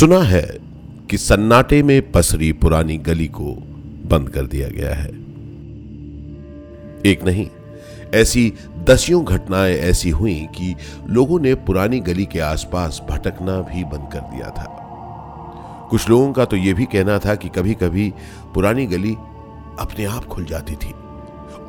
सुना 0.00 0.18
है 0.18 0.42
कि 1.10 1.18
सन्नाटे 1.18 1.82
में 1.82 2.10
पसरी 2.12 2.52
पुरानी 2.52 2.96
गली 2.98 3.26
को 3.28 3.52
बंद 4.10 4.28
कर 4.28 4.46
दिया 4.46 4.68
गया 4.68 4.94
है। 4.94 5.08
एक 7.06 7.24
नहीं, 7.24 7.46
ऐसी 8.14 8.52
दसियों 8.88 9.24
घटनाएँ 9.24 9.74
ऐसी 9.74 10.10
हुई 10.10 10.34
कि 10.56 10.74
लोगों 11.08 11.40
ने 11.40 11.54
पुरानी 11.54 12.00
गली 12.00 12.26
के 12.26 12.40
आसपास 12.40 13.02
भटकना 13.10 13.60
भी 13.62 13.84
बंद 13.84 14.08
कर 14.12 14.20
दिया 14.20 14.50
था। 14.50 14.66
कुछ 15.90 16.08
लोगों 16.08 16.32
का 16.32 16.44
तो 16.44 16.56
यह 16.56 16.74
भी 16.74 16.84
कहना 16.86 17.18
था 17.18 17.34
कि 17.34 17.48
कभी 17.48 17.74
कभी 17.74 18.12
पुरानी 18.54 18.86
गली 18.86 19.14
अपने 19.80 20.04
आप 20.06 20.24
खुल 20.24 20.44
जाती 20.44 20.76
थी 20.76 20.92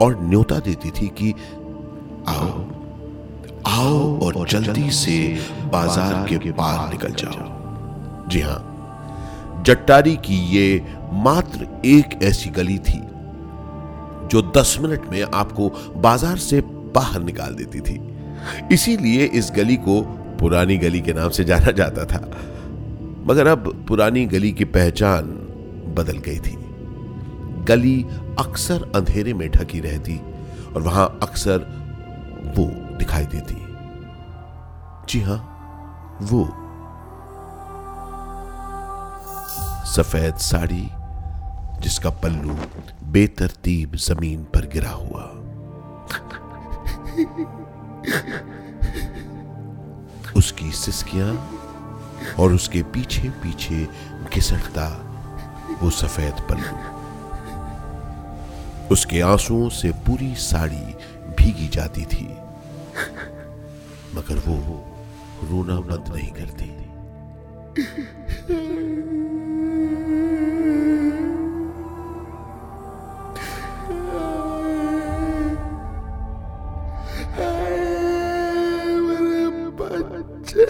और 0.02 0.20
न्योता 0.21 0.59
देती 0.59 0.91
थी 0.91 1.07
कि 1.18 1.34
आओ 2.29 2.66
आओ 3.68 4.20
और 4.20 4.48
जल्दी 4.48 4.89
से 4.91 5.18
बाज़ार 5.71 6.27
के 6.29 6.52
पार 6.52 6.89
निकल 6.89 7.13
जाओ। 7.13 7.60
जी 8.32 8.41
हाँ, 8.41 9.63
जट्टारी 9.66 10.16
की 10.17 10.35
ये 10.48 10.84
मात्र 11.23 11.67
एक 11.85 12.20
ऐसी 12.23 12.49
गली 12.49 12.77
थी, 12.80 12.99
जो 14.27 14.41
दस 14.58 14.77
मिनट 14.81 15.09
में 15.12 15.22
आपको 15.23 15.70
बाज़ार 15.98 16.38
से 16.38 16.62
बाहर 16.95 17.23
निकाल 17.23 17.55
देती 17.55 17.80
थी। 17.80 17.99
इसीलिए 18.73 19.25
इस 19.25 19.52
गली 19.55 19.75
को 19.77 20.02
पुरानी 20.39 20.77
गली 20.77 21.02
के 21.02 21.13
नाम 21.13 21.30
से 21.30 21.44
जाना 21.44 21.72
जाता 21.72 22.05
था। 22.05 22.20
मगर 23.27 23.48
अब 23.48 23.67
पुरानी 23.88 24.25
गली 24.25 24.52
की 24.52 24.66
पहचान 24.67 25.25
बदल 25.98 26.17
गई 26.17 26.39
थी। 26.39 26.55
गली 27.67 28.05
अक्सर 28.39 28.91
अंधेरे 28.95 29.34
में 29.34 29.50
ढकी 29.52 29.80
रहती 29.80 30.17
और 30.75 30.81
वहाँ 30.81 31.05
अक्सर 31.23 31.66
वो 32.58 32.66
दिखाई 32.98 33.25
देती। 33.25 33.55
जी 35.09 35.22
हाँ, 35.22 35.38
वो 36.22 36.44
सफ़ेद 39.91 40.36
साड़ी, 40.40 40.88
जिसका 41.81 42.09
पल्लू 42.23 42.53
बेतरतीब 43.11 43.95
ज़मीन 43.98 44.44
पर 44.53 44.66
गिरा 44.73 44.92
हुआ। 44.92 45.23
उसकी 50.38 50.72
सिस्कियाँ 50.73 51.31
और 52.39 52.53
उसके 52.53 52.81
पीछे 52.94 53.30
पीछे 53.44 53.80
घिसटता 54.33 54.88
वो 55.81 55.89
सफ़ेद 55.92 56.36
पल्लू। 56.50 56.76
उसके 58.92 59.22
आंसुओं 59.23 59.67
से 59.72 59.89
पूरी 60.08 60.31
साड़ी 60.42 60.86
भीगी 61.38 61.67
जाती 61.67 62.05
थी, 62.05 62.28
मगर 64.16 64.38
वो 64.48 64.58
रोना 65.44 65.78
बंद 65.81 66.05
नहीं 66.16 66.31
करती। 66.31 66.70
बस 80.62 80.67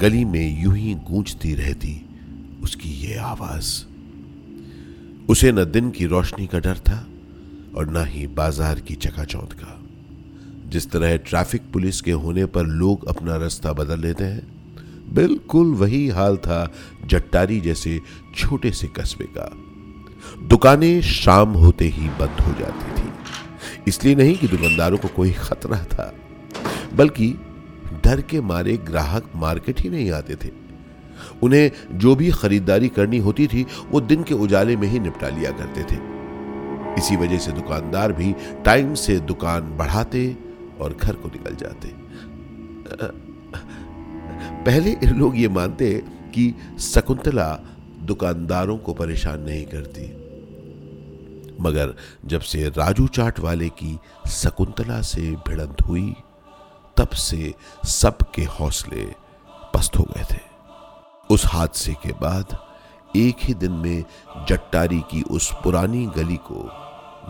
गली 0.00 0.24
में 0.24 0.62
यूँ 0.62 0.76
ही 0.76 0.94
गूंजती 0.94 1.54
रहती 1.54 2.06
उसकी 2.62 2.88
ये 2.88 3.16
आवाज़। 3.16 3.84
उसे 5.28 5.52
न 5.52 5.64
दिन 5.64 5.90
की 5.90 6.06
रोशनी 6.06 6.46
का 6.46 6.58
डर 6.58 6.78
था 6.78 7.06
और 7.76 7.90
न 7.90 8.06
ही 8.06 8.26
बाज़ार 8.26 8.80
की 8.80 8.94
चकाचौंध 8.94 9.52
का। 9.52 9.80
जिस 10.70 10.90
तरह 10.90 11.16
ट्रैफ़िक 11.16 11.62
पुलिस 11.72 12.00
के 12.00 12.12
होने 12.12 12.46
पर 12.46 12.66
लोग 12.66 13.08
अपना 13.08 13.36
रास्ता 13.36 13.72
बदल 13.72 14.00
लेते 14.00 14.24
हैं 14.24 14.63
बिल्कुल 15.12 15.74
वही 15.74 16.08
हाल 16.08 16.36
था 16.36 16.72
जट्टारी 17.06 17.60
जैसे 17.60 18.00
छोटे 18.36 18.70
से 18.70 18.86
कस्बे 18.86 19.24
का। 19.24 19.50
दुकानें 20.46 21.00
शाम 21.02 21.48
होते 21.48 21.84
ही 21.84 22.08
बंद 22.08 22.40
हो 22.40 22.52
जाती 22.60 23.02
थी। 23.02 23.12
इसलिए 23.88 24.14
नहीं 24.14 24.36
कि 24.36 24.48
दुकानदारों 24.48 24.98
को 24.98 25.08
कोई 25.08 25.32
खतरा 25.32 25.84
था, 25.84 26.14
बल्कि 26.94 27.28
डर 28.04 28.20
के 28.20 28.40
मारे 28.40 28.76
ग्राहक 28.76 29.30
मार्केट 29.36 29.80
ही 29.80 29.90
नहीं 29.90 30.10
आते 30.10 30.34
थे। 30.34 30.50
उन्हें 31.42 31.70
जो 31.92 32.14
भी 32.16 32.30
खरीदारी 32.30 32.88
करनी 32.88 33.18
होती 33.18 33.46
थी, 33.46 33.66
वो 33.90 34.00
दिन 34.00 34.22
के 34.22 34.34
उजाले 34.34 34.76
में 34.76 34.88
ही 34.88 34.98
निपटा 34.98 35.28
लिया 35.28 35.50
करते 35.50 35.82
थे। 35.82 35.98
इसी 36.98 37.16
वजह 37.16 37.38
से 37.38 37.52
दुकानदार 37.52 38.12
भी 38.12 38.34
टाइम 38.64 38.94
से 38.94 39.18
दुकान 39.20 39.76
बढ़ाते 39.76 40.36
और 40.80 40.96
घर 41.02 41.12
को 41.12 41.28
निकल 41.28 41.54
जाते। 41.54 41.88
पहले 44.66 44.94
लोग 45.06 45.36
ये 45.38 45.48
मानते 45.48 45.92
कि 46.34 46.54
शकुंतला 46.80 47.48
दुकानदारों 48.02 48.78
को 48.78 48.92
परेशान 48.92 49.40
नहीं 49.40 49.64
करती। 49.66 50.04
मगर 51.60 51.94
जब 52.24 52.40
से 52.40 52.68
राजू 52.68 53.06
चाट 53.06 53.40
वाले 53.40 53.68
की 53.68 53.98
शकुंतला 54.28 55.00
से 55.02 55.30
भिड़ंत 55.48 55.82
हुई, 55.82 56.14
तब 56.96 57.08
से 57.08 57.54
सबके 57.84 58.42
हौसले 58.42 59.04
पस्त 59.74 59.96
हो 59.96 60.04
गए 60.04 60.24
थे। 60.32 60.40
उस 61.30 61.46
हादसे 61.46 61.92
के 61.92 62.12
बाद 62.12 62.56
एक 63.16 63.36
ही 63.40 63.54
दिन 63.54 63.72
में 63.72 64.04
जट्टारी 64.48 65.00
की 65.00 65.22
उस 65.22 65.52
पुरानी 65.64 66.06
गली 66.06 66.36
को 66.36 66.68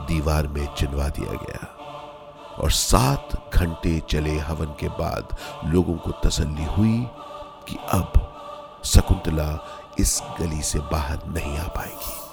दीवार 0.07 0.47
में 0.47 0.67
चिनवा 0.79 1.09
दिया 1.09 1.33
गया 1.33 1.67
और 2.59 2.71
सात 2.71 3.51
घंटे 3.55 4.01
चले 4.11 4.39
हवन 4.39 4.67
के 4.67 4.89
बाद 4.89 5.37
लोगों 5.67 5.97
को 5.97 6.11
तसल्ली 6.25 6.65
हुई 6.65 7.07
कि 7.69 7.77
अब 7.89 8.13
शकुंतला 8.85 9.65
इस 10.01 10.23
गली 10.41 10.63
से 10.63 10.79
बाहर 10.79 11.19
नहीं 11.27 11.59
आ 11.59 11.67
पाएगी। 11.69 12.25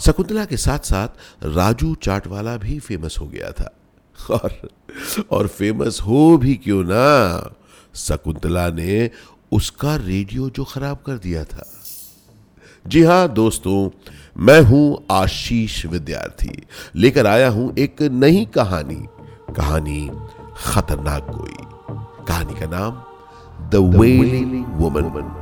शकुंतला 0.00 0.44
के 0.44 0.56
साथ 0.56 0.78
साथ 0.78 1.08
राजू 1.42 1.94
चाटवाला 1.94 2.56
भी 2.56 2.78
फ़ेमस 2.78 3.16
हो 3.20 3.26
गया 3.26 3.50
था। 3.50 3.70
और 4.30 4.68
और 5.30 5.46
फ़ेमस 5.46 6.00
हो 6.00 6.38
भी 6.38 6.54
क्यों 6.54 6.84
ना? 6.84 7.54
शकुंतला 7.94 8.68
ने 8.68 9.10
उसका 9.52 9.96
रेडियो 9.96 10.50
जो 10.50 10.64
खराब 10.64 10.98
कर 11.06 11.12
दिया 11.12 11.44
था। 11.44 11.66
जी 12.86 13.02
हाँ, 13.02 13.28
दोस्तों, 13.28 13.90
मैं 14.38 14.60
हूँ 14.60 15.06
आशीष 15.10 15.86
विद्यार्थी। 15.86 16.62
लेकर 16.96 17.26
आया 17.26 17.48
हूँ 17.48 17.74
एक 17.78 18.02
नई 18.02 18.44
कहानी। 18.44 19.06
कहानी 19.56 20.10
खतरनाक 20.56 21.26
कोई। 21.30 21.56
कहानी 22.26 22.60
का 22.60 22.66
नाम 22.66 23.02
द 23.60 23.74
वेलिंग 23.96 24.64
वुमन 24.76 25.34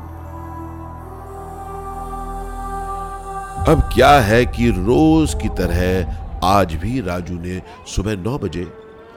अब 3.69 3.81
क्या 3.95 4.11
है 4.21 4.45
कि 4.47 4.71
रोज 4.71 5.35
की 5.35 5.49
तरह 5.59 6.47
आज 6.47 6.75
भी 6.75 7.01
राजू 7.01 7.35
ने 7.35 7.61
सुबह 7.95 8.17
नौ 8.17 8.39
बजे 8.39 8.67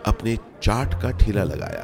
अपने 0.08 0.36
चाट 0.64 0.94
का 1.02 1.12
ठेला 1.12 1.44
लगाया 1.44 1.84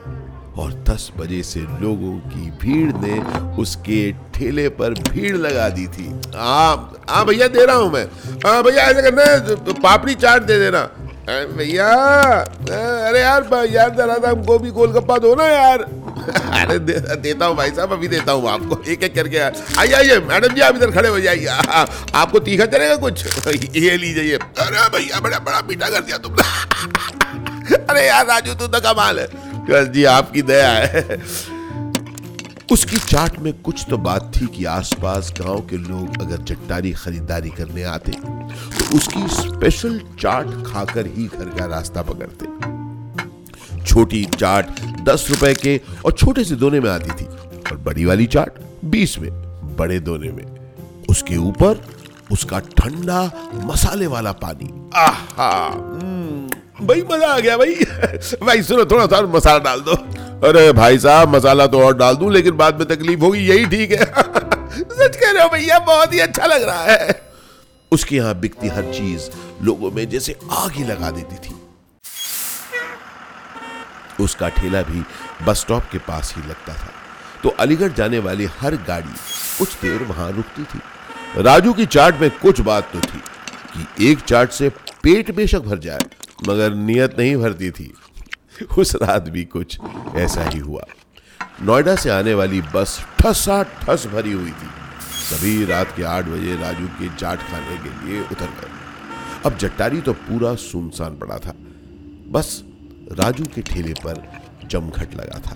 और 0.61 0.73
दस 0.89 1.11
बजे 1.17 1.41
से 1.43 1.59
लोगों 1.59 2.17
की 2.29 2.49
भीड़ 2.61 2.93
ने 2.95 3.19
उसके 3.61 3.99
ठेले 4.33 4.67
पर 4.69 4.93
भीड़ 5.09 5.35
लगा 5.37 5.69
दी 5.69 5.87
थी। 5.87 6.07
हाँ 6.35 6.93
हाँ 7.09 7.25
भैया 7.25 7.47
दे 7.47 7.65
रहा 7.65 7.75
हूँ 7.75 7.91
मैं। 7.91 8.05
हाँ 8.45 8.63
भैया 8.63 8.83
ऐसा 8.83 9.01
करना 9.01 9.73
पापड़ी 9.81 10.15
चाट 10.15 10.41
दे 10.41 10.59
देना। 10.59 10.83
भैया 11.57 11.89
अरे 13.09 13.21
यार 13.21 13.65
यार 13.65 13.89
जरा 13.95 14.15
सा 14.15 14.29
हमको 14.29 14.59
भी 14.59 14.71
गोलगप्पा 14.71 15.17
दो 15.17 15.35
ना 15.35 15.45
यार। 15.45 15.85
अरे 16.59 16.77
दे, 16.79 16.93
देता 17.17 17.45
हूँ 17.45 17.55
भाई 17.55 17.71
साहब 17.71 17.91
अभी 17.93 18.07
देता 18.07 18.31
हूँ 18.31 18.49
आपको। 18.49 18.81
एक 18.91 19.03
एक 19.03 19.15
करके 19.15 19.37
आइए 19.37 19.93
आइए 19.93 20.19
मैडम 20.27 20.53
जी 20.55 20.61
आप 20.61 20.75
इधर 20.75 20.91
खड़े 20.91 21.09
हो 21.09 21.19
जाइए। 21.19 21.47
आपको 22.15 22.39
तीखा 22.39 22.65
चलेगा 22.65 22.95
कुछ? 22.97 23.25
ये 23.75 23.97
लीजिए 23.97 24.35
अरे 24.35 24.89
भैया 24.97 25.19
बड़ा 25.19 25.39
बड़ा 25.39 25.61
मीठा 25.69 25.89
कर 25.89 26.01
दिया 26.01 26.17
तुमने। 26.17 27.75
अरे 27.75 28.07
यार 28.07 28.25
राजू 28.25 28.53
तू 28.53 28.67
तो 28.67 28.79
कमाल 28.81 29.19
है। 29.19 29.27
बस 29.65 29.87
जी 29.87 30.03
आपकी 30.03 30.41
दया 30.41 30.69
है। 30.69 31.21
उसकी 32.71 32.97
चाट 32.99 33.37
में 33.39 33.53
कुछ 33.61 33.85
तो 33.89 33.97
बात 33.97 34.31
थी 34.35 34.45
कि 34.47 34.65
आसपास 34.65 35.31
गाँव 35.39 35.59
के 35.69 35.77
लोग 35.77 36.21
अगर 36.21 36.43
चट्टारी 36.43 36.91
खरीदारी 36.93 37.49
करने 37.49 37.83
आते 37.83 38.11
तो 38.11 38.95
उसकी 38.97 39.27
स्पेशल 39.35 39.99
चाट 40.21 40.47
खाकर 40.67 41.07
ही 41.07 41.25
घर 41.27 41.49
का 41.57 41.65
रास्ता 41.65 42.01
पकड़ते। 42.01 42.45
छोटी 43.85 44.23
चाट 44.39 44.69
दस 45.03 45.27
रुपए 45.29 45.53
के 45.53 45.79
और 46.05 46.11
छोटे 46.11 46.43
से 46.43 46.55
दोने 46.55 46.79
में 46.79 46.89
आती 46.89 47.11
थी 47.11 47.25
और 47.25 47.77
बड़ी 47.77 48.05
वाली 48.05 48.25
चाट 48.25 48.59
बीस 48.85 49.19
में 49.19 49.29
बड़े 49.77 49.99
दोने 49.99 50.31
में। 50.31 50.45
उसके 51.09 51.37
ऊपर 51.37 51.83
उसका 52.31 52.59
ठंडा 52.59 53.21
मसाले 53.55 54.07
वाला 54.07 54.31
पानी। 54.31 54.69
आहा! 54.95 55.67
हम्म, 55.67 56.87
भाई 56.87 57.01
मज़ा 57.11 57.27
आ 57.27 57.39
गया 57.39 57.57
भाई। 57.57 57.73
भाई 58.45 58.63
सुनो 58.63 58.85
थोड़ा 58.85 59.05
सा 59.05 59.21
मसाला 59.21 59.59
डाल 59.59 59.79
दो। 59.79 59.95
अरे 60.47 60.71
भाई 60.73 60.97
साहब 60.99 61.35
मसाला 61.35 61.67
तो 61.67 61.81
और 61.81 61.97
डाल 61.97 62.15
दूँ 62.15 62.31
लेकिन 62.31 62.57
बाद 62.57 62.79
में 62.79 62.87
तकलीफ़ 62.87 63.19
होगी 63.19 63.39
यही 63.39 63.65
ठीक 63.65 63.91
है। 63.91 64.05
सच 64.05 65.15
कह 65.15 65.31
रहे 65.31 65.43
हो 65.43 65.49
भैया 65.49 65.79
बहुत 65.79 66.13
ही 66.13 66.19
अच्छा 66.19 66.45
लग 66.45 66.63
रहा 66.63 66.83
है। 66.83 67.21
उसके 67.91 68.15
यहाँ 68.15 68.39
बिकती 68.39 68.67
हर 68.67 68.83
चीज़ 68.83 69.29
लोगों 69.63 69.91
में 69.91 70.09
जैसे 70.09 70.35
आग 70.51 70.71
ही 70.71 70.83
लगा 70.83 71.11
देती 71.11 71.35
थी। 71.35 71.52
उसका 74.19 74.49
ठेला 74.49 74.81
भी 74.81 75.03
बस 75.45 75.59
स्टॉप 75.59 75.83
के 75.91 75.97
पास 75.97 76.33
ही 76.37 76.41
लगता 76.41 76.73
था। 76.73 76.91
तो 77.43 77.49
अलीगढ़ 77.49 77.91
जाने 77.91 78.19
वाली 78.19 78.45
हर 78.59 78.75
गाड़ी 78.87 79.13
कुछ 79.57 79.75
देर 79.81 80.03
वहाँ 80.03 80.31
रुकती 80.31 80.63
थी। 80.63 80.79
राजू 81.37 81.73
की 81.73 81.85
चाट 81.85 82.19
में 82.21 82.29
कुछ 82.31 82.61
बात 82.61 82.91
तो 82.93 82.99
थी 82.99 83.21
कि 83.75 84.11
एक 84.11 84.19
चाट 84.19 84.51
से 84.51 84.69
पेट 85.03 85.31
बेशक 85.35 85.59
भर 85.59 85.79
जाए, 85.79 86.05
मगर 86.47 86.73
नियत 86.75 87.19
नहीं 87.19 87.35
भरती 87.37 87.71
थी। 87.71 87.93
उस 88.77 88.95
रात 88.95 89.29
भी 89.29 89.43
कुछ 89.45 89.77
ऐसा 90.15 90.43
ही 90.43 90.59
हुआ। 90.59 90.83
नोएडा 91.61 91.95
से 91.95 92.09
आने 92.09 92.33
वाली 92.33 92.61
बस 92.73 92.99
ठसा 93.19 93.61
ठस 93.63 94.05
भरी 94.07 94.31
हुई 94.31 94.51
थी। 94.51 94.69
सभी 95.23 95.65
रात 95.65 95.93
के 95.95 96.03
आठ 96.03 96.25
बजे 96.25 96.55
राजू 96.55 96.87
के 96.99 97.07
चाट 97.15 97.39
खाने 97.41 97.77
के 97.77 97.89
लिए 98.05 98.21
उतर 98.21 98.45
गए। 98.61 98.71
अब 99.45 99.57
जट्टारी 99.57 100.01
तो 100.01 100.13
पूरा 100.13 100.53
सुनसान 100.55 101.17
पड़ा 101.17 101.37
था। 101.37 101.53
बस 102.31 102.63
राजू 103.15 103.43
के 103.55 103.61
ठेले 103.63 103.93
पर 104.05 104.15
जमघट 104.71 105.15
लगा 105.15 105.39
था। 105.41 105.55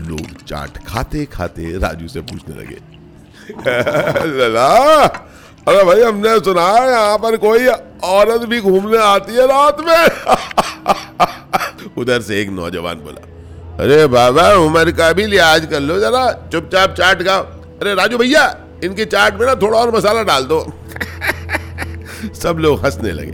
लोग 0.00 0.26
चाट 0.42 0.78
खाते 0.86 1.24
खाते 1.26 1.78
राजू 1.78 2.08
से 2.08 2.20
पूछने 2.22 2.54
लगे। 2.54 2.78
अरे 5.66 5.82
भाई, 5.84 6.00
हमने 6.02 6.38
सुना 6.40 6.62
है, 6.64 6.90
यहाँ 6.90 7.18
पर 7.18 7.36
कोई 7.36 7.66
औरत 7.66 8.46
भी 8.48 8.60
घूमने 8.60 8.98
आती 8.98 9.32
है 9.34 9.46
रात 9.46 9.80
में। 9.80 10.02
उधर 11.96 12.20
से 12.20 12.40
एक 12.42 12.48
नौजवान 12.50 12.96
बोला, 12.98 13.22
अरे 13.78 14.06
बाबा, 14.08 14.52
उम्र 14.56 14.90
का 14.92 15.12
भी 15.12 15.26
लिहाज 15.26 15.66
कर 15.66 15.80
लो 15.80 15.98
जरा, 16.00 16.30
चुपचाप 16.52 16.94
चाट 16.94 17.22
खाओ। 17.22 17.42
अरे 17.42 17.94
राजू 17.94 18.18
भैया, 18.18 18.44
इनकी 18.84 19.04
चाट 19.06 19.38
में 19.40 19.46
ना 19.46 19.54
थोड़ा 19.56 19.78
और 19.78 19.94
मसाला 19.96 20.22
डाल 20.22 20.44
दो। 20.44 20.60
सब 22.34 22.58
लोग 22.58 22.84
हंसने 22.84 23.12
लगे। 23.12 23.32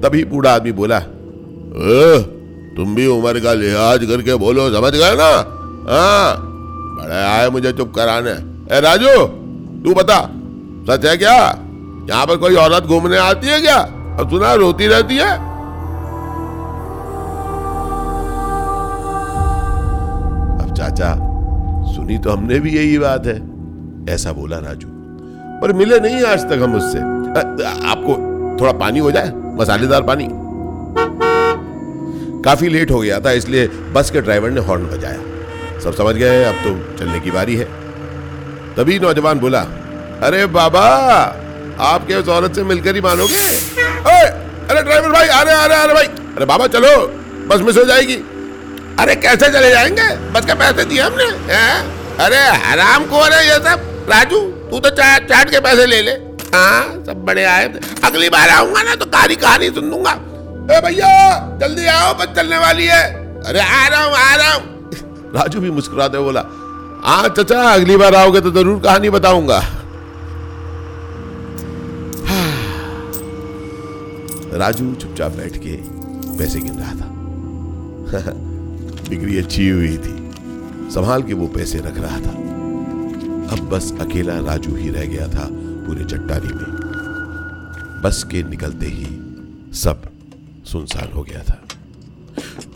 तभी 0.00 0.24
बूढ़ा 0.24 0.54
आदमी 0.54 0.72
बोला 0.72 0.98
तुम 2.76 2.94
भी 2.94 3.06
उम्र 3.06 3.40
का 3.40 3.52
लिहाज 3.52 4.04
करके 4.04 4.34
बोलो, 4.34 4.70
समझ 4.70 4.92
गए 4.92 5.14
ना? 5.14 5.30
हाँ। 5.92 6.36
बड़े 6.96 7.22
आए 7.24 7.48
मुझे 7.48 7.72
चुप 7.72 7.92
कराने। 7.96 8.30
ए, 8.76 8.80
राजू, 8.80 9.24
तू 9.84 9.94
बता, 9.94 10.18
सच 10.88 11.04
है 11.06 11.16
क्या? 11.16 11.36
यहाँ 12.10 12.26
पर 12.26 12.36
कोई 12.36 12.54
औरत 12.54 12.82
घूमने 12.82 13.18
आती 13.18 13.46
है 13.46 13.60
क्या? 13.60 13.78
और 14.20 14.30
सुना, 14.30 14.54
रोती 14.54 14.86
रहती 14.86 15.16
है? 15.16 15.38
अब 20.58 20.74
चाचा, 20.78 21.14
सुनी 21.92 22.18
तो 22.18 22.30
हमने 22.30 22.60
भी 22.60 22.76
यही 22.76 22.98
बात 22.98 23.26
है। 23.26 23.36
ऐसा 24.14 24.32
बोला, 24.32 24.58
राजू। 24.58 24.88
पर 25.62 25.72
मिले 25.72 26.00
नहीं 26.00 26.22
आज 26.22 26.44
तक 26.44 26.60
हम 26.62 26.74
उससे। 26.74 26.98
आपको 27.88 28.12
थोड़ा 28.60 28.72
पानी 28.72 28.98
हो 28.98 29.10
जाए? 29.12 29.32
मसालेदार 29.60 30.02
पानी। 30.02 30.24
काफ़ी 32.44 32.68
लेट 32.68 32.90
हो 32.90 33.00
गया 33.00 33.18
था 33.20 33.30
इसलिए 33.32 33.66
बस 33.92 34.10
के 34.10 34.20
ड्राइवर 34.20 34.50
ने 34.50 34.60
हॉर्न 34.60 34.86
बजाया। 34.86 35.80
सब 35.80 35.94
समझ 35.96 36.14
गए 36.16 36.42
अब 36.44 36.54
तो 36.64 36.72
चलने 36.98 37.20
की 37.20 37.30
बारी 37.30 37.56
है। 37.56 37.64
तभी 38.76 38.98
नौजवान 38.98 39.38
बोला 39.38 39.60
अरे 40.22 40.44
बाबा 40.48 40.82
आपके 41.82 42.14
उस 42.14 42.28
औरत 42.28 42.54
से 42.56 42.62
मिलकर 42.64 42.94
ही 42.94 43.00
मानोगे? 43.00 43.40
अरे 44.64 44.82
ड्राइवर 44.82 45.08
भाई 45.08 45.26
रहे 45.26 45.54
आ 45.54 45.66
रहे 45.66 45.94
भाई। 45.94 46.06
अरे 46.36 46.44
बाबा 46.44 46.66
चलो 46.66 46.90
बस 47.48 47.60
मिस 47.60 47.76
हो 47.76 47.84
जाएगी। 47.84 48.14
अरे 48.98 49.14
कैसे 49.16 49.48
चले 49.48 49.70
जाएँगे? 49.70 50.08
बस 50.32 50.46
के 50.46 50.54
पैसे 50.54 50.84
दिए 50.84 51.00
हमने 51.00 51.24
है? 51.48 51.66
अरे 52.18 52.36
हराम 52.66 53.04
को 53.06 53.18
अरे 53.20 53.44
ये 53.46 53.58
सब। 53.60 54.06
राजू 54.10 54.40
तू 54.70 54.78
तो 54.78 54.90
चा, 54.90 55.18
चाट 55.20 55.50
के 55.50 55.60
पैसे 55.60 55.86
ले 55.86 56.02
ले। 56.02 56.12
हाँ 56.54 57.04
सब 57.06 57.24
बड़े 57.24 57.44
आए 57.44 57.72
अगली 58.04 58.28
बार 58.28 58.48
आऊँगा 58.50 58.82
ना 58.82 58.94
तो 58.94 59.04
कारी 59.10 59.36
कहानी 59.36 59.68
सुन 59.70 59.90
दूँगा। 59.90 60.12
ए 60.70 60.80
भैया, 60.80 61.58
जल्दी 61.60 61.86
आओ, 61.86 62.14
बस 62.14 62.26
चलने 62.36 62.58
वाली 62.58 62.86
है। 62.86 63.02
अरे 63.44 63.60
आ 63.60 63.88
रहा 63.88 64.04
हूँ, 64.04 64.14
आ 64.14 64.36
रहा 64.36 64.52
हूँ। 64.52 64.62
राजू 65.34 65.60
भी 65.60 65.70
मुस्कुराते 65.70 66.18
बोला 66.18 66.44
हाँ 67.04 67.28
चचा, 67.28 67.62
अगली 67.62 67.96
बार 67.96 68.14
आओगे 68.14 68.40
तो 68.40 68.50
ज़रूर 68.50 68.80
कहानी 68.80 69.10
बताऊँगा। 69.10 69.58
राजू 74.58 74.94
चुपचाप 74.94 75.32
बैठ 75.32 75.56
के 75.56 75.76
पैसे 76.38 76.60
गिन 76.60 76.78
रहा 76.78 76.94
था। 76.94 77.14
डिग्री 79.08 79.38
अच्छी 79.38 79.68
हुई 79.68 79.88
थी। 79.88 80.30
संभाल 80.90 81.22
के 81.22 81.32
वो 81.32 81.46
पैसे 81.46 81.78
रख 81.78 81.98
रहा 81.98 82.16
था। 82.16 82.44
अब 83.52 83.58
बस 83.72 83.94
अकेला 84.00 84.38
राजू 84.38 84.76
ही 84.76 84.90
रह 84.90 85.06
गया 85.06 85.28
था 85.28 85.48
पूरे 85.86 86.04
चट्टारी 86.04 86.48
में। 86.48 86.64
बस 88.02 88.26
के 88.30 88.42
निकलते 88.42 88.86
ही 88.86 89.06
सब 89.74 90.13
सुनसान 90.74 91.12
हो 91.12 91.22
गया 91.22 91.42
था। 91.42 91.60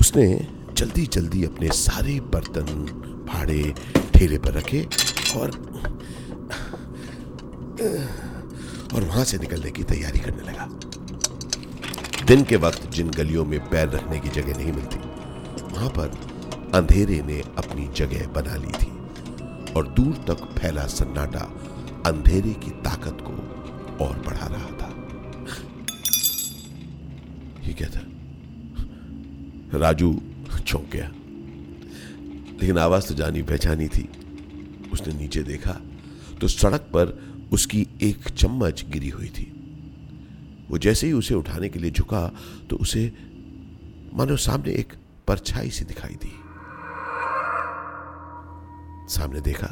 उसने 0.01 0.27
जल्दी 0.79 1.07
जल्दी 1.07 1.45
अपने 1.45 1.69
सारे 1.75 2.19
बर्तन, 2.35 2.69
फाड़े, 3.31 3.63
ठेले 4.15 4.39
पर 4.39 4.53
रखे 4.53 4.83
और 5.37 5.51
और 8.95 9.05
वहाँ 9.05 9.25
से 9.25 9.39
निकलने 9.39 9.71
की 9.71 9.83
तैयारी 9.85 10.19
करने 10.19 10.43
लगा। 10.43 10.69
दिन 12.27 12.43
के 12.45 12.57
वक्त 12.57 12.89
जिन 12.91 13.11
गलियों 13.11 13.45
में 13.45 13.59
पैर 13.71 13.89
रखने 13.89 14.19
की 14.21 14.29
जगह 14.31 14.59
नहीं 14.59 14.73
मिलती, 14.73 14.99
वहाँ 15.65 15.89
पर 15.99 16.09
अंधेरे 16.75 17.21
ने 17.27 17.41
अपनी 17.59 17.89
जगह 17.97 18.27
बना 18.33 18.57
ली 18.57 18.73
थी 18.81 18.91
और 19.73 19.89
दूर 19.97 20.25
तक 20.29 20.45
फैला 20.59 20.87
सन्नाटा 20.93 21.45
अंधेरे 22.07 22.55
की 22.65 22.71
ताकत 22.87 23.25
को 23.29 24.05
और 24.05 24.19
बढ़ा 24.27 24.47
रहा 24.47 24.78
क्या 27.73 27.89
था 27.89 28.03
राजू 29.79 30.21
चौंक 30.67 30.91
गया। 30.93 31.13
लेकिन 32.61 32.79
आवाज़ 32.79 33.09
तो 33.09 33.15
जानी 33.15 33.43
पहचानी 33.43 33.89
थी। 33.89 34.09
उसने 34.93 35.15
नीचे 35.15 35.43
देखा 35.43 35.81
तो 36.41 36.49
सड़क 36.49 36.81
पर 36.81 37.29
उसकी 37.53 37.89
एक 38.03 38.29
चम्मच 38.29 38.85
गिरी 38.89 39.09
हुई 39.09 39.29
थी। 39.29 39.55
वो 40.71 40.79
जैसे 40.79 41.07
ही 41.07 41.13
उसे 41.13 41.35
उठाने 41.35 41.69
के 41.69 41.79
लिए 41.79 41.91
झुका 41.91 42.35
तो 42.71 42.77
उसे, 42.77 43.13
मानो 44.15 44.37
सामने 44.37 44.73
एक 44.73 44.93
परछाई 45.27 45.71
सी 45.71 45.85
दिखाई 45.85 46.15
दी। 46.15 46.33
सामने 49.15 49.41
देखा 49.41 49.67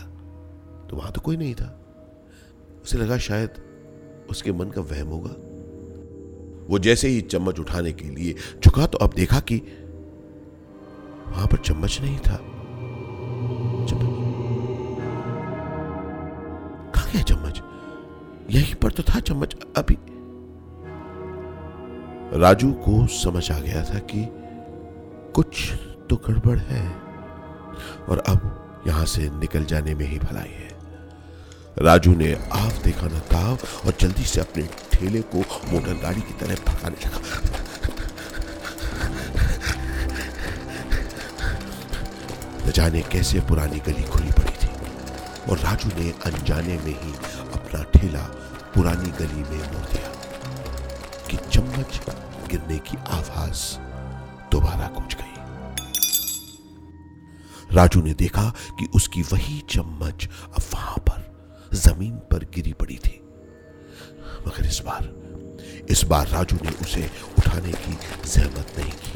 तो 0.90 0.96
वहाँ 0.96 1.12
तो 1.12 1.20
कोई 1.20 1.36
नहीं 1.36 1.54
था। 1.54 1.82
उसे 2.84 2.98
लगा 2.98 3.18
शायद 3.18 3.50
उसके 4.30 4.52
मन 4.52 4.70
का 4.70 4.80
वहम 4.80 5.06
होगा। 5.06 5.55
वो 6.70 6.78
जैसे 6.78 7.08
ही 7.08 7.20
चम्मच 7.20 7.60
उठाने 7.60 7.92
के 7.92 8.04
लिए 8.04 8.34
झुका 8.64 8.86
तो 8.86 8.98
अब 8.98 9.12
देखा 9.12 9.40
कि 9.40 9.56
वहाँ 11.26 11.46
पर 11.46 11.56
चम्मच 11.56 11.98
नहीं 12.00 12.18
था। 12.18 12.40
कहा 16.94 17.12
गया 17.12 17.22
चम्मच? 17.22 17.62
यहीं 18.50 18.74
पर 18.74 18.90
तो 18.90 19.02
था 19.02 19.20
चम्मच, 19.20 19.56
अभी। 19.76 19.98
राजू 22.40 22.72
को 22.72 23.06
समझ 23.06 23.52
आ 23.52 23.58
गया 23.58 23.84
था 23.84 23.98
कि 23.98 24.28
कुछ 25.32 25.72
तो 26.10 26.16
गड़बड़ 26.16 26.58
है 26.58 26.90
और 28.08 28.18
अब 28.18 28.62
यहाँ 28.86 29.04
से 29.04 29.30
निकल 29.30 29.64
जाने 29.64 29.94
में 29.94 30.06
ही 30.06 30.18
भलाई 30.18 30.48
है। 30.48 30.75
राजू 31.82 32.14
ने 32.14 32.32
आव 32.52 32.70
देखा 32.84 33.06
न 33.06 33.18
ताव 33.30 33.58
और 33.86 33.94
जल्दी 34.00 34.24
से 34.24 34.40
अपने 34.40 34.62
ठेले 34.92 35.20
को 35.22 35.38
मोटर 35.72 35.94
गाड़ी 35.94 36.20
की 36.20 36.34
तरह 36.34 36.54
भगाने 36.66 36.96
लगा। 37.06 37.20
न 42.66 42.72
जाने 42.72 43.00
कैसे 43.02 43.40
पुरानी 43.40 43.78
गली 43.78 44.02
खुली 44.02 44.32
पड़ी 44.32 44.56
थी। 44.62 44.70
और 45.50 45.58
राजू 45.58 45.88
ने 45.88 46.10
अनजाने 46.26 46.76
में 46.78 46.94
ही 47.02 47.12
अपना 47.54 47.82
ठेला 47.96 48.24
पुरानी 48.74 49.10
गली 49.10 49.42
में 49.42 49.72
मोड़ 49.72 49.86
दिया 49.92 50.10
कि 51.30 51.36
चम्मच 51.52 52.00
गिरने 52.50 52.78
की 52.78 52.96
आवाज़ 52.96 53.60
दोबारा 54.52 54.88
गूंज 54.94 55.14
गई। 55.14 55.34
राजू 57.76 58.02
ने 58.02 58.14
देखा 58.14 58.52
कि 58.78 58.88
उसकी 58.94 59.22
वही 59.22 59.62
चम्मच 59.70 60.28
अब 60.56 60.62
वहाँ 60.74 60.96
ज़मीन 61.78 62.16
पर 62.30 62.44
गिरी 62.54 62.72
पड़ी 62.72 62.96
थी। 62.96 63.20
मगर 64.46 64.66
इस 64.66 64.80
बार 64.86 65.14
इस 65.90 66.04
बार 66.04 66.28
राजू 66.28 66.56
ने 66.64 66.70
उसे 66.82 67.10
उठाने 67.38 67.72
की 67.72 67.96
जहमत 68.26 68.72
नहीं 68.78 68.92
की। 68.92 69.12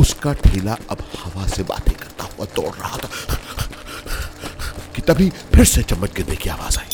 उसका 0.00 0.32
ठेला 0.42 0.76
अब 0.90 0.98
हवा 1.18 1.46
से 1.48 1.62
बातें 1.64 1.94
करता 1.94 2.24
हुआ 2.26 2.46
दौड़ 2.56 2.74
रहा 2.74 2.96
था, 2.96 3.08
कि 4.94 5.02
तभी 5.02 5.28
फिर 5.54 5.64
से 5.64 5.82
चम्मच 5.84 6.14
गिरने 6.16 6.36
की 6.36 6.48
आवाज़ 6.50 6.78
आई। 6.78 6.88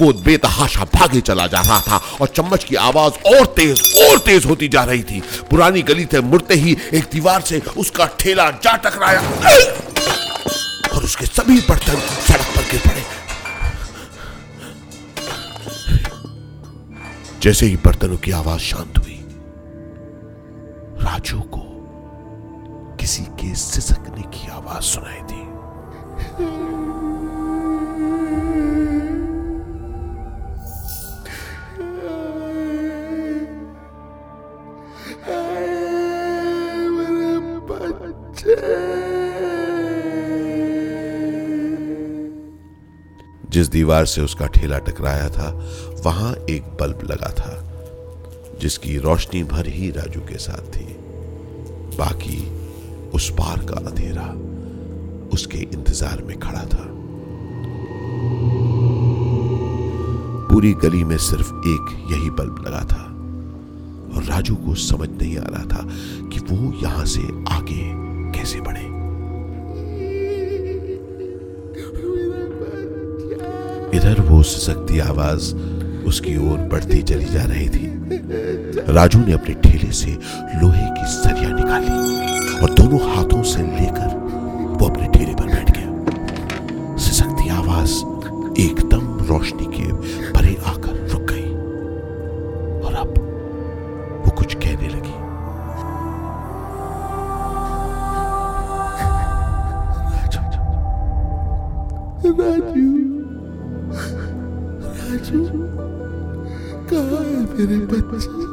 वो 0.00 0.12
बेतहाशा 0.24 0.84
भागे 0.94 1.20
चला 1.20 1.46
जा 1.46 1.60
रहा 1.60 1.80
था 1.80 1.96
और 2.20 2.28
चम्मच 2.28 2.64
की 2.64 2.74
आवाज़ 2.82 3.18
और 3.30 3.46
तेज 3.56 3.82
और 4.02 4.18
तेज 4.26 4.44
होती 4.46 4.68
जा 4.68 4.84
रही 4.84 5.02
थी। 5.02 5.20
पुरानी 5.50 5.82
गली 5.82 6.04
से 6.12 6.20
मुड़ते 6.22 6.54
ही 6.54 6.76
एक 6.94 7.08
दीवार 7.12 7.40
से 7.42 7.60
उसका 7.78 8.06
ठेला 8.20 8.50
जा 8.64 8.76
टकराया 8.78 9.20
और 10.88 11.04
उसके 11.04 11.26
सभी 11.26 11.60
बर्तन 11.60 12.00
सड़क 12.26 12.48
पर 12.56 12.70
गिर 12.70 12.80
पड़े। 12.80 13.01
जैसे 17.42 17.66
ही 17.66 17.76
बर्तनों 17.76 18.16
की 18.16 18.30
आवाज़ 18.30 18.60
शांत 18.60 18.98
हुई, 18.98 19.18
राजू 21.02 21.40
को 21.54 21.62
किसी 23.00 23.22
के 23.40 23.54
सिसकने 23.54 24.22
की 24.34 24.48
आवाज़ 24.48 24.84
सुनाई 24.84 25.20
दी। 25.30 25.42
जिस 43.62 43.70
दीवार 43.70 44.04
से 44.04 44.20
उसका 44.20 44.46
ठेला 44.46 44.78
टकराया 44.78 45.28
था, 45.28 45.48
वहाँ 46.04 46.32
एक 46.50 46.62
बल्ब 46.80 47.02
लगा 47.10 47.28
था, 47.30 47.52
जिसकी 48.60 48.96
रोशनी 48.98 49.42
भर 49.44 49.66
ही 49.66 49.90
राजू 49.90 50.20
के 50.20 50.38
साथ 50.38 50.70
थी। 50.74 50.86
बाकी 51.96 52.38
उस 53.14 53.28
पार 53.30 53.64
का 53.66 53.76
अंधेरा 53.80 54.26
उसके 55.32 55.58
इंतज़ार 55.58 56.22
में 56.22 56.38
खड़ा 56.40 56.62
था। 56.64 56.86
पूरी 60.48 60.72
गली 60.82 61.04
में 61.04 61.16
सिर्फ़ 61.20 61.52
एक 61.68 61.94
यही 62.10 62.30
बल्ब 62.32 62.64
लगा 62.66 62.82
था, 62.92 63.04
और 64.16 64.24
राजू 64.24 64.56
को 64.56 64.74
समझ 64.86 65.08
नहीं 65.10 65.36
आ 65.38 65.44
रहा 65.44 65.64
था 65.66 65.86
कि 66.28 66.40
वो 66.50 66.72
यहाँ 66.82 67.04
से 67.04 67.22
आगे 67.50 67.82
कैसे 68.34 68.60
बढ़े। 68.60 69.01
इधर 73.94 74.20
वो 74.20 74.42
सशक्ति 74.42 74.98
आवाज़ 75.00 75.54
उसकी 76.08 76.36
ओर 76.50 76.58
बढ़ती 76.68 77.02
चली 77.02 77.24
जा 77.24 77.42
रही 77.44 77.68
थी। 77.68 77.86
राजू 78.94 79.18
ने 79.18 79.32
अपने 79.32 79.54
ठेले 79.64 79.90
से 79.92 80.10
लोहे 80.62 80.86
की 80.96 81.06
सरिया 81.12 81.50
निकाली 81.50 81.96
और 82.58 82.74
दोनों 82.74 83.00
हाथों 83.08 83.42
से 83.42 83.62
लेकर 83.62 84.16
वो 84.80 84.88
अपने 84.88 85.08
ठेले 85.08 85.34
पर 85.34 85.46
बैठ 85.46 85.70
गया। 85.76 86.96
सशक्ति 86.96 87.48
आवाज़ 87.50 87.94
एकदम 88.60 89.04
रोशनी 89.28 89.66
के 89.76 89.86
परे 90.32 90.56
आकर 90.66 90.94
रुक 91.12 91.22
गई 91.30 91.48
और 92.86 92.94
अब 92.94 93.14
वो 94.24 94.30
कुछ 94.38 94.54
कहने 94.54 94.88
लगी। 94.88 95.20
राजू 102.24 102.91
है 105.32 107.22
मेरे 107.40 107.86
बच्चे। 107.86 108.52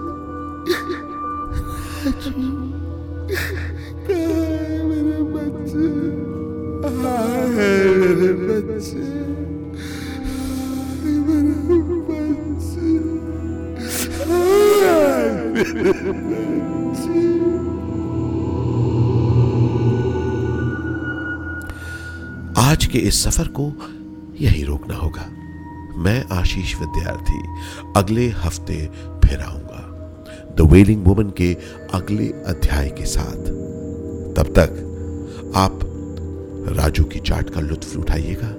राजू 2.05 2.31
है 4.07 4.83
मेरे 4.83 5.23
बच्चे। 5.23 5.85
है 7.55 7.95
मेरे 7.95 8.61
बच्चे। 8.61 9.03
मेरे 11.05 11.53
बच्चे। 12.09 13.09
आज 22.61 22.85
के 22.85 22.97
इस 22.97 23.23
सफ़र 23.23 23.47
को 23.47 23.73
यही 24.41 24.63
रोकना 24.63 24.95
होगा। 24.95 25.38
मैं 25.97 26.23
आशीष 26.31 26.75
विद्यार्थी, 26.75 27.39
अगले 27.97 28.27
हफ़्ते 28.27 28.85
फिर 29.25 29.39
आऊँगा। 29.39 29.85
द 30.55 30.61
वेलिंग 30.61 31.05
वुमन 31.05 31.29
के 31.37 31.53
अगले 31.93 32.27
अध्याय 32.47 32.89
के 32.89 33.05
साथ। 33.05 33.49
तब 34.35 34.53
तक 34.59 35.51
आप 35.55 35.79
राजू 36.77 37.03
की 37.03 37.19
चाट 37.19 37.49
का 37.49 37.61
लुत्फ 37.61 37.97
उठाइएगा। 37.97 38.55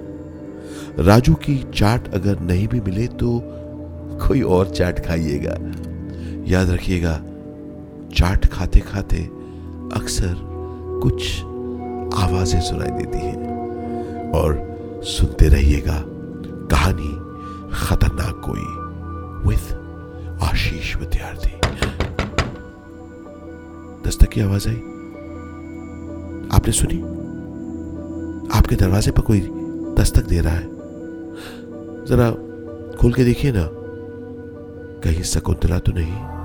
राजू 1.03 1.33
की 1.33 1.57
चाट 1.75 2.13
अगर 2.13 2.39
नहीं 2.39 2.67
भी 2.67 2.79
मिले 2.79 3.07
तो 3.07 3.39
कोई 4.27 4.41
और 4.41 4.69
चाट 4.69 5.05
खाइएगा। 5.05 5.55
याद 6.47 6.69
रखिएगा, 6.69 7.13
चाट 8.15 8.45
खाते 8.45 8.79
खाते 8.79 9.23
अक्सर 9.95 10.35
कुछ 11.03 11.41
आवाज़ें 12.21 12.61
सुनाई 12.61 12.89
देती 12.89 13.17
हैं। 13.17 14.31
और 14.31 15.01
सुनते 15.03 15.47
रहिएगा 15.47 16.03
कहानी 16.67 17.09
खतरनाक 17.73 18.41
कोई। 18.45 18.91
विद 19.49 19.81
आशीष 20.43 20.95
विद्यार्थी। 20.95 21.57
दस्तक 24.09 24.29
की 24.29 24.41
आवाज़ 24.41 24.69
आई। 24.69 24.75
आपने 26.57 26.71
सुनी? 26.71 27.01
आपके 28.57 28.75
दरवाजे 28.75 29.11
पर 29.11 29.21
कोई 29.21 29.39
दस्तक 29.97 30.25
दे 30.25 30.41
रहा 30.41 30.53
है? 30.53 30.67
जरा 32.05 32.31
खोल 32.97 33.13
के 33.13 33.23
देखिए 33.23 33.51
ना। 33.51 33.69
कहीं 35.03 35.23
शकुंतला 35.23 35.79
तो 35.79 35.91
नहीं? 35.91 36.40